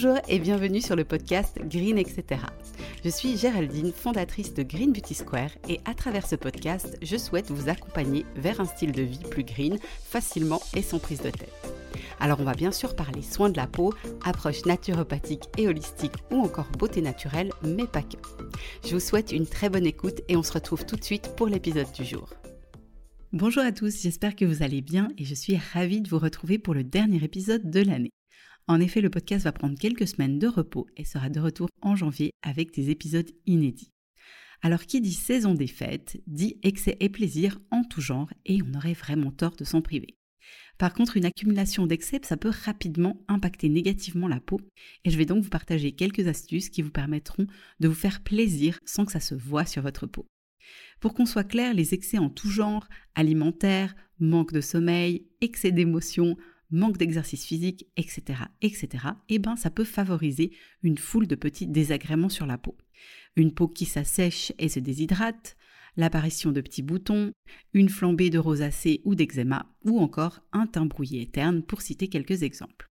[0.00, 2.40] Bonjour et bienvenue sur le podcast Green etc.
[3.04, 7.50] Je suis Géraldine, fondatrice de Green Beauty Square et à travers ce podcast, je souhaite
[7.50, 11.72] vous accompagner vers un style de vie plus green, facilement et sans prise de tête.
[12.20, 13.92] Alors on va bien sûr parler soins de la peau,
[14.24, 18.18] approche naturopathique et holistique ou encore beauté naturelle, mais pas que.
[18.86, 21.48] Je vous souhaite une très bonne écoute et on se retrouve tout de suite pour
[21.48, 22.32] l'épisode du jour.
[23.32, 26.58] Bonjour à tous, j'espère que vous allez bien et je suis ravie de vous retrouver
[26.58, 28.12] pour le dernier épisode de l'année.
[28.70, 31.96] En effet, le podcast va prendre quelques semaines de repos et sera de retour en
[31.96, 33.92] janvier avec des épisodes inédits.
[34.60, 38.76] Alors qui dit saison des fêtes, dit excès et plaisir en tout genre et on
[38.76, 40.18] aurait vraiment tort de s'en priver.
[40.76, 44.60] Par contre, une accumulation d'excès, ça peut rapidement impacter négativement la peau
[45.04, 47.46] et je vais donc vous partager quelques astuces qui vous permettront
[47.80, 50.26] de vous faire plaisir sans que ça se voit sur votre peau.
[51.00, 56.36] Pour qu'on soit clair, les excès en tout genre, alimentaire, manque de sommeil, excès d'émotions,
[56.70, 58.88] manque d'exercice physique, etc., etc.,
[59.28, 60.52] eh ben, ça peut favoriser
[60.82, 62.76] une foule de petits désagréments sur la peau.
[63.36, 65.56] Une peau qui s'assèche et se déshydrate,
[65.96, 67.32] l'apparition de petits boutons,
[67.72, 72.42] une flambée de rosacée ou d'eczéma, ou encore un teint brouillé terne, pour citer quelques
[72.42, 72.88] exemples.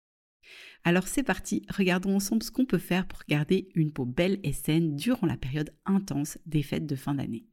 [0.83, 4.53] Alors c'est parti, regardons ensemble ce qu'on peut faire pour garder une peau belle et
[4.53, 7.45] saine durant la période intense des fêtes de fin d'année.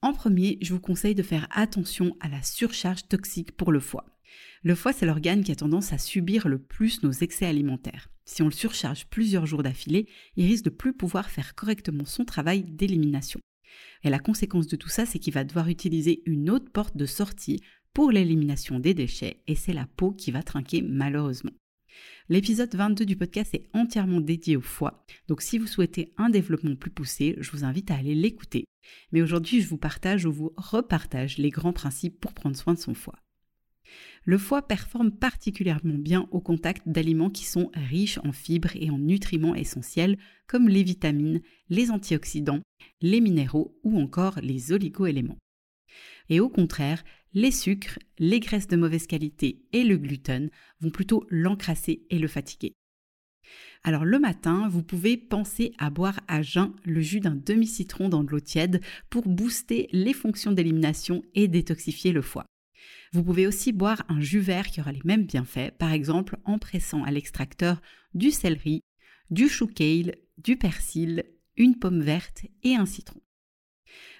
[0.00, 4.17] En premier, je vous conseille de faire attention à la surcharge toxique pour le foie.
[4.64, 8.08] Le foie, c'est l'organe qui a tendance à subir le plus nos excès alimentaires.
[8.24, 12.24] Si on le surcharge plusieurs jours d'affilée, il risque de plus pouvoir faire correctement son
[12.24, 13.40] travail d'élimination.
[14.02, 17.06] Et la conséquence de tout ça, c'est qu'il va devoir utiliser une autre porte de
[17.06, 17.60] sortie
[17.94, 21.52] pour l'élimination des déchets, et c'est la peau qui va trinquer malheureusement.
[22.28, 26.76] L'épisode 22 du podcast est entièrement dédié au foie, donc si vous souhaitez un développement
[26.76, 28.64] plus poussé, je vous invite à aller l'écouter.
[29.12, 32.78] Mais aujourd'hui, je vous partage ou vous repartage les grands principes pour prendre soin de
[32.78, 33.18] son foie.
[34.28, 38.98] Le foie performe particulièrement bien au contact d'aliments qui sont riches en fibres et en
[38.98, 42.60] nutriments essentiels comme les vitamines, les antioxydants,
[43.00, 45.38] les minéraux ou encore les oligoéléments.
[46.28, 51.24] Et au contraire, les sucres, les graisses de mauvaise qualité et le gluten vont plutôt
[51.30, 52.74] l'encrasser et le fatiguer.
[53.82, 58.24] Alors le matin, vous pouvez penser à boire à jeun le jus d'un demi-citron dans
[58.24, 62.44] de l'eau tiède pour booster les fonctions d'élimination et détoxifier le foie.
[63.12, 66.58] Vous pouvez aussi boire un jus vert qui aura les mêmes bienfaits, par exemple en
[66.58, 67.80] pressant à l'extracteur
[68.14, 68.82] du céleri,
[69.30, 71.24] du chou kale, du persil,
[71.56, 73.20] une pomme verte et un citron.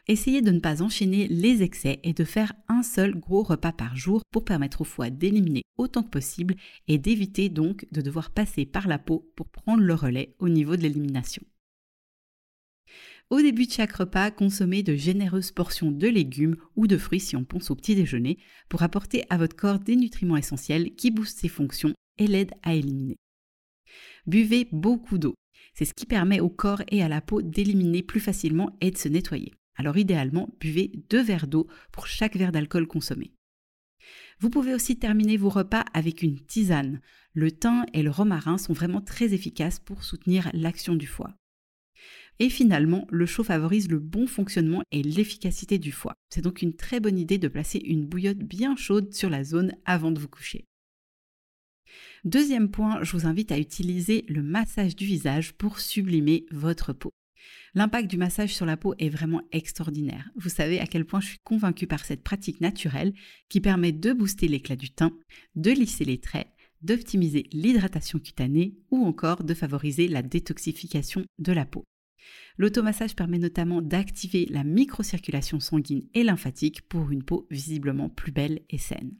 [0.06, 3.94] Essayez de ne pas enchaîner les excès et de faire un seul gros repas par
[3.94, 6.56] jour pour permettre au foie d'éliminer autant que possible
[6.88, 10.76] et d'éviter donc de devoir passer par la peau pour prendre le relais au niveau
[10.76, 11.42] de l'élimination.
[13.30, 17.36] Au début de chaque repas, consommez de généreuses portions de légumes ou de fruits si
[17.36, 18.38] on pense au petit déjeuner
[18.70, 22.74] pour apporter à votre corps des nutriments essentiels qui boostent ses fonctions et l'aident à
[22.74, 23.16] éliminer.
[24.26, 25.34] Buvez beaucoup d'eau.
[25.74, 28.96] C'est ce qui permet au corps et à la peau d'éliminer plus facilement et de
[28.96, 29.52] se nettoyer.
[29.76, 33.34] Alors idéalement, buvez deux verres d'eau pour chaque verre d'alcool consommé.
[34.40, 37.02] Vous pouvez aussi terminer vos repas avec une tisane.
[37.34, 41.34] Le thym et le romarin sont vraiment très efficaces pour soutenir l'action du foie.
[42.40, 46.14] Et finalement, le chaud favorise le bon fonctionnement et l'efficacité du foie.
[46.30, 49.74] C'est donc une très bonne idée de placer une bouillotte bien chaude sur la zone
[49.84, 50.64] avant de vous coucher.
[52.24, 57.12] Deuxième point, je vous invite à utiliser le massage du visage pour sublimer votre peau.
[57.74, 60.30] L'impact du massage sur la peau est vraiment extraordinaire.
[60.36, 63.14] Vous savez à quel point je suis convaincue par cette pratique naturelle
[63.48, 65.12] qui permet de booster l'éclat du teint,
[65.54, 66.48] de lisser les traits,
[66.82, 71.84] d'optimiser l'hydratation cutanée ou encore de favoriser la détoxification de la peau.
[72.58, 78.62] L'automassage permet notamment d'activer la microcirculation sanguine et lymphatique pour une peau visiblement plus belle
[78.68, 79.14] et saine.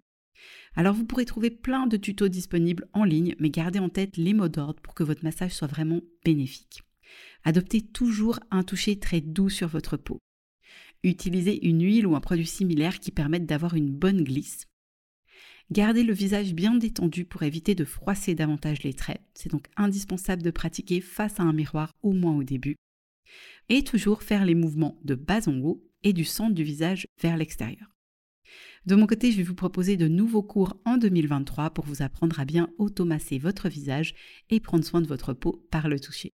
[0.75, 4.35] Alors vous pourrez trouver plein de tutos disponibles en ligne, mais gardez en tête les
[4.35, 6.83] mots d'ordre pour que votre massage soit vraiment bénéfique.
[7.45, 10.19] Adoptez toujours un toucher très doux sur votre peau.
[11.05, 14.67] Utilisez une huile ou un produit similaire qui permettent d'avoir une bonne glisse.
[15.71, 19.21] Gardez le visage bien détendu pour éviter de froisser davantage les traits.
[19.35, 22.77] C'est donc indispensable de pratiquer face à un miroir au moins au début.
[23.69, 27.37] Et toujours faire les mouvements de bas en haut et du centre du visage vers
[27.37, 27.89] l'extérieur.
[28.87, 32.41] De mon côté, je vais vous proposer de nouveaux cours en 2023 pour vous apprendre
[32.41, 34.15] à bien automasser votre visage
[34.49, 36.33] et prendre soin de votre peau par le toucher.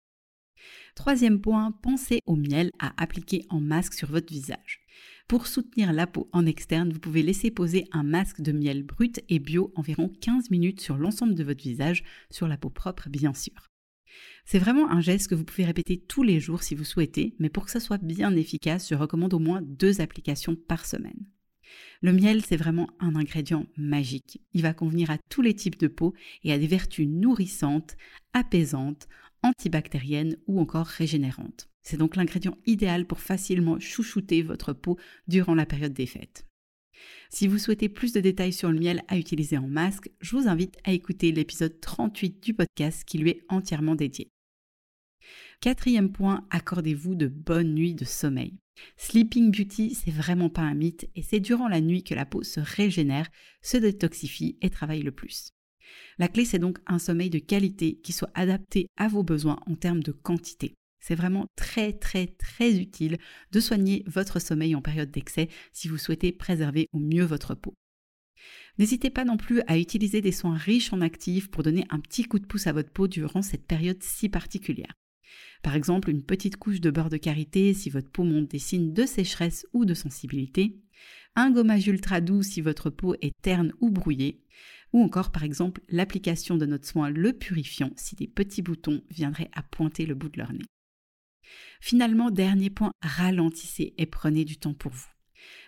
[0.95, 4.81] Troisième point, pensez au miel à appliquer en masque sur votre visage.
[5.27, 9.21] Pour soutenir la peau en externe, vous pouvez laisser poser un masque de miel brut
[9.29, 13.33] et bio environ 15 minutes sur l'ensemble de votre visage, sur la peau propre bien
[13.33, 13.70] sûr.
[14.45, 17.49] C'est vraiment un geste que vous pouvez répéter tous les jours si vous souhaitez, mais
[17.49, 21.25] pour que ça soit bien efficace, je recommande au moins deux applications par semaine.
[22.01, 24.41] Le miel, c'est vraiment un ingrédient magique.
[24.53, 26.13] Il va convenir à tous les types de peau
[26.43, 27.95] et a des vertus nourrissantes,
[28.33, 29.07] apaisantes,
[29.43, 31.69] antibactériennes ou encore régénérantes.
[31.83, 34.97] C'est donc l'ingrédient idéal pour facilement chouchouter votre peau
[35.27, 36.45] durant la période des fêtes.
[37.29, 40.47] Si vous souhaitez plus de détails sur le miel à utiliser en masque, je vous
[40.47, 44.31] invite à écouter l'épisode 38 du podcast qui lui est entièrement dédié.
[45.61, 48.57] Quatrième point, accordez-vous de bonnes nuits de sommeil.
[48.97, 52.43] Sleeping Beauty, c'est vraiment pas un mythe et c'est durant la nuit que la peau
[52.43, 53.29] se régénère,
[53.61, 55.51] se détoxifie et travaille le plus.
[56.17, 59.75] La clé, c'est donc un sommeil de qualité qui soit adapté à vos besoins en
[59.75, 60.73] termes de quantité.
[61.01, 63.17] C'est vraiment très très très utile
[63.51, 67.73] de soigner votre sommeil en période d'excès si vous souhaitez préserver au mieux votre peau.
[68.77, 72.23] N'hésitez pas non plus à utiliser des soins riches en actifs pour donner un petit
[72.23, 74.93] coup de pouce à votre peau durant cette période si particulière.
[75.61, 78.93] Par exemple, une petite couche de beurre de karité si votre peau montre des signes
[78.93, 80.79] de sécheresse ou de sensibilité,
[81.35, 84.41] un gommage ultra doux si votre peau est terne ou brouillée,
[84.93, 89.49] ou encore par exemple l'application de notre soin le purifiant si des petits boutons viendraient
[89.53, 90.65] à pointer le bout de leur nez.
[91.79, 95.07] Finalement, dernier point, ralentissez et prenez du temps pour vous.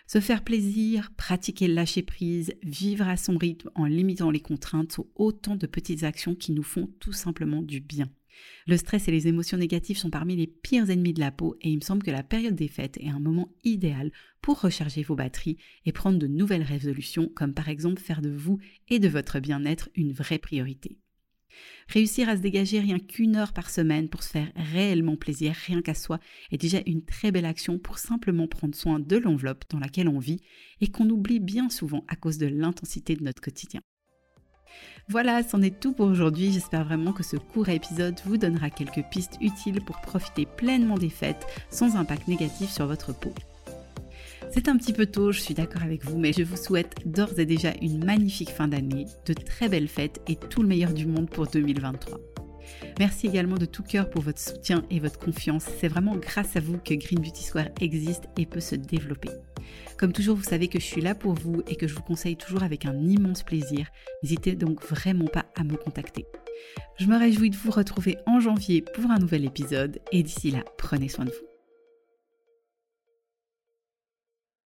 [0.06, 4.92] Se faire plaisir, pratiquer le lâcher prise, vivre à son rythme en limitant les contraintes
[4.92, 8.10] sont autant de petites actions qui nous font tout simplement du bien.
[8.66, 11.70] Le stress et les émotions négatives sont parmi les pires ennemis de la peau et
[11.70, 14.10] il me semble que la période des fêtes est un moment idéal
[14.42, 18.58] pour recharger vos batteries et prendre de nouvelles résolutions comme par exemple faire de vous
[18.88, 20.98] et de votre bien-être une vraie priorité.
[21.88, 25.82] Réussir à se dégager rien qu'une heure par semaine pour se faire réellement plaisir, rien
[25.82, 26.18] qu'à soi,
[26.50, 30.18] est déjà une très belle action pour simplement prendre soin de l'enveloppe dans laquelle on
[30.18, 30.40] vit
[30.80, 33.80] et qu'on oublie bien souvent à cause de l'intensité de notre quotidien.
[35.08, 36.52] Voilà, c'en est tout pour aujourd'hui.
[36.52, 41.10] J'espère vraiment que ce court épisode vous donnera quelques pistes utiles pour profiter pleinement des
[41.10, 43.32] fêtes sans impact négatif sur votre peau.
[44.50, 47.38] C'est un petit peu tôt, je suis d'accord avec vous, mais je vous souhaite d'ores
[47.38, 51.06] et déjà une magnifique fin d'année, de très belles fêtes et tout le meilleur du
[51.06, 52.18] monde pour 2023.
[52.98, 55.66] Merci également de tout cœur pour votre soutien et votre confiance.
[55.80, 59.30] C'est vraiment grâce à vous que Green Beauty Square existe et peut se développer.
[59.98, 62.36] Comme toujours, vous savez que je suis là pour vous et que je vous conseille
[62.36, 63.88] toujours avec un immense plaisir.
[64.22, 66.26] N'hésitez donc vraiment pas à me contacter.
[66.98, 70.64] Je me réjouis de vous retrouver en janvier pour un nouvel épisode et d'ici là,
[70.78, 71.53] prenez soin de vous.